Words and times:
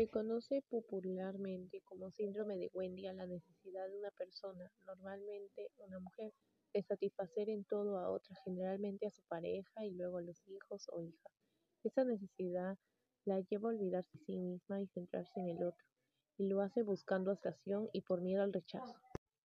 Se 0.00 0.08
conoce 0.08 0.64
popularmente 0.70 1.82
como 1.82 2.10
síndrome 2.10 2.56
de 2.56 2.70
Wendy 2.72 3.06
a 3.06 3.12
la 3.12 3.26
necesidad 3.26 3.86
de 3.86 3.98
una 3.98 4.10
persona, 4.12 4.72
normalmente 4.86 5.72
una 5.76 5.98
mujer, 5.98 6.32
de 6.72 6.82
satisfacer 6.82 7.50
en 7.50 7.64
todo 7.64 7.98
a 7.98 8.08
otra, 8.10 8.34
generalmente 8.42 9.06
a 9.06 9.10
su 9.10 9.22
pareja 9.24 9.84
y 9.84 9.90
luego 9.90 10.16
a 10.16 10.22
los 10.22 10.40
hijos 10.48 10.88
o 10.90 11.02
hijas. 11.02 11.32
Esa 11.84 12.04
necesidad 12.04 12.78
la 13.26 13.40
lleva 13.40 13.68
a 13.68 13.74
olvidarse 13.74 14.08
de 14.16 14.24
sí 14.24 14.38
misma 14.38 14.80
y 14.80 14.86
centrarse 14.86 15.38
en 15.38 15.48
el 15.48 15.64
otro, 15.64 15.86
y 16.38 16.48
lo 16.48 16.62
hace 16.62 16.82
buscando 16.82 17.30
atracción 17.30 17.90
y 17.92 18.00
por 18.00 18.22
miedo 18.22 18.42
al 18.42 18.54
rechazo. 18.54 18.98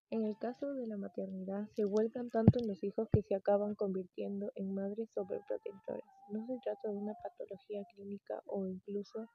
En 0.08 0.24
el 0.24 0.38
caso 0.38 0.72
de 0.72 0.86
la 0.86 0.96
maternidad, 0.96 1.68
se 1.74 1.84
vuelcan 1.84 2.30
tanto 2.30 2.60
en 2.60 2.68
los 2.68 2.82
hijos 2.82 3.10
que 3.12 3.20
se 3.20 3.34
acaban 3.34 3.74
convirtiendo 3.74 4.52
en 4.54 4.72
madres 4.72 5.10
sobreprotectoras. 5.12 6.08
No 6.30 6.46
se 6.46 6.58
trata 6.64 6.88
de 6.88 6.96
una 6.96 7.12
patología 7.22 7.84
clínica 7.94 8.42
o 8.46 8.66
incluso 8.66 9.28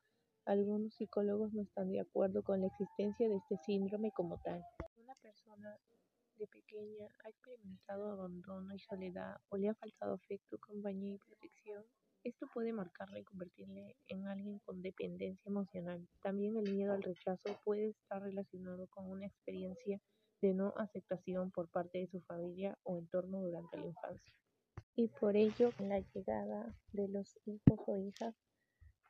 algunos 0.46 0.94
psicólogos 0.96 1.54
no 1.54 1.62
están 1.62 1.92
de 1.92 2.00
acuerdo 2.00 2.44
con 2.44 2.62
la 2.62 2.68
existencia 2.68 3.28
de 3.28 3.36
este 3.36 3.58
síndrome 3.66 4.12
como 4.12 4.40
tal. 4.42 4.64
Una 4.98 5.16
persona 5.16 5.78
de 6.38 6.48
pequeña 6.48 7.08
ha 7.24 7.30
experimentado 7.30 8.12
abandono 8.12 8.74
y 8.74 8.80
soledad 8.80 9.38
o 9.50 9.58
le 9.58 9.70
ha 9.70 9.76
faltado 9.76 10.16
afecto, 10.16 10.58
compañía 10.60 11.16
y 11.16 11.18
protección. 11.20 11.84
Esto 12.24 12.48
puede 12.54 12.72
marcarla 12.72 13.20
y 13.20 13.24
convertirle 13.24 13.96
en 14.08 14.28
alguien 14.28 14.60
con 14.60 14.82
dependencia 14.82 15.50
emocional. 15.50 16.08
También 16.22 16.56
el 16.58 16.72
miedo 16.72 16.94
al 16.94 17.04
rechazo 17.04 17.60
puede 17.64 17.90
estar 17.90 18.22
relacionado 18.22 18.88
con 18.88 19.10
una 19.10 19.26
experiencia 19.26 20.00
de 20.42 20.54
no 20.54 20.74
aceptación 20.78 21.52
por 21.52 21.70
parte 21.70 22.00
de 22.00 22.08
su 22.08 22.22
familia 22.22 22.78
o 22.84 22.98
entorno 22.98 23.42
durante 23.42 23.78
la 23.78 23.88
infancia. 23.88 24.34
Y 24.96 25.08
por 25.08 25.36
ello, 25.36 25.72
la 25.80 26.00
llegada 26.00 26.76
de 26.92 27.08
los 27.08 27.40
hijos 27.46 27.80
o 27.88 27.98
hijas, 27.98 28.36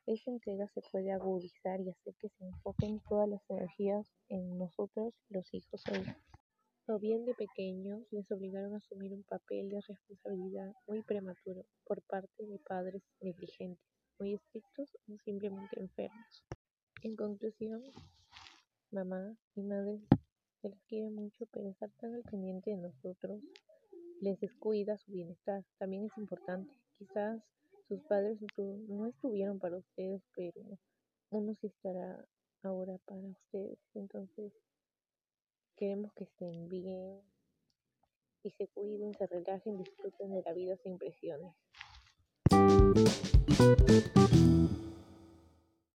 esa 0.06 0.30
entrega 0.30 0.66
se 0.68 0.82
puede 0.90 1.12
agudizar 1.12 1.80
y 1.80 1.90
hacer 1.90 2.14
que 2.20 2.28
se 2.28 2.44
enfoquen 2.44 3.00
todas 3.08 3.28
las 3.28 3.42
energías 3.48 4.06
en 4.28 4.58
nosotros, 4.58 5.14
los 5.28 5.52
hijos 5.54 5.82
o 5.90 5.96
hijas. 5.96 6.16
O 6.86 6.98
bien 6.98 7.24
de 7.24 7.34
pequeños 7.34 8.02
les 8.10 8.30
obligaron 8.32 8.74
a 8.74 8.78
asumir 8.78 9.12
un 9.12 9.22
papel 9.22 9.68
de 9.68 9.80
responsabilidad 9.80 10.72
muy 10.88 11.02
prematuro 11.02 11.64
por 11.84 12.02
parte 12.02 12.44
de 12.44 12.58
padres 12.58 13.02
negligentes, 13.20 13.86
muy 14.18 14.34
estrictos 14.34 14.90
o 15.08 15.16
simplemente 15.24 15.78
enfermos. 15.78 16.44
En 17.02 17.14
conclusión, 17.14 17.82
mamá 18.90 19.36
y 19.54 19.62
madre 19.62 20.00
se 20.60 20.68
les 20.68 20.82
quiere 20.84 21.10
mucho, 21.10 21.46
pero 21.52 21.68
estar 21.68 21.90
tan 22.00 22.14
al 22.14 22.22
pendiente 22.22 22.70
de 22.70 22.76
nosotros 22.76 23.40
les 24.20 24.38
descuida 24.40 24.96
su 24.98 25.12
bienestar. 25.12 25.64
También 25.78 26.04
es 26.04 26.16
importante. 26.18 26.72
Quizás 26.98 27.42
sus 27.88 28.00
padres 28.04 28.38
no 28.56 29.06
estuvieron 29.06 29.58
para 29.58 29.76
ustedes, 29.76 30.22
pero 30.34 30.78
uno 31.30 31.54
sí 31.60 31.66
estará 31.66 32.24
ahora 32.62 32.98
para 33.06 33.20
ustedes. 33.20 33.78
Entonces, 33.94 34.52
queremos 35.76 36.12
que 36.14 36.24
estén 36.24 36.68
bien 36.68 37.20
y 38.44 38.50
se 38.50 38.68
cuiden, 38.68 39.14
se 39.14 39.26
relajen, 39.26 39.78
disfruten 39.78 40.34
de 40.34 40.42
la 40.42 40.52
vida 40.52 40.76
sin 40.82 40.98
presiones. 40.98 41.54